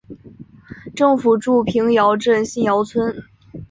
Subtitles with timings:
[0.95, 3.23] 政府驻瓶窑镇新窑村。